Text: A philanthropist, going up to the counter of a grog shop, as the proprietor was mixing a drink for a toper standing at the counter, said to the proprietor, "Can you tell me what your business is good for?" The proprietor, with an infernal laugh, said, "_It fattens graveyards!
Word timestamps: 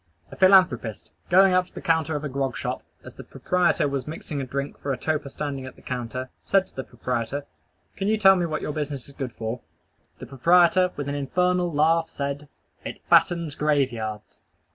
A 0.31 0.35
philanthropist, 0.35 1.11
going 1.29 1.53
up 1.53 1.67
to 1.67 1.75
the 1.75 1.79
counter 1.79 2.15
of 2.15 2.23
a 2.23 2.27
grog 2.27 2.57
shop, 2.57 2.81
as 3.03 3.13
the 3.13 3.23
proprietor 3.23 3.87
was 3.87 4.07
mixing 4.07 4.41
a 4.41 4.47
drink 4.47 4.79
for 4.79 4.91
a 4.91 4.97
toper 4.97 5.29
standing 5.29 5.67
at 5.67 5.75
the 5.75 5.83
counter, 5.83 6.31
said 6.41 6.65
to 6.65 6.75
the 6.75 6.83
proprietor, 6.83 7.45
"Can 7.95 8.07
you 8.07 8.17
tell 8.17 8.35
me 8.35 8.47
what 8.47 8.63
your 8.63 8.73
business 8.73 9.07
is 9.07 9.13
good 9.13 9.31
for?" 9.33 9.61
The 10.17 10.25
proprietor, 10.25 10.91
with 10.95 11.07
an 11.07 11.13
infernal 11.13 11.71
laugh, 11.71 12.09
said, 12.09 12.49
"_It 12.83 13.01
fattens 13.11 13.53
graveyards! 13.53 14.41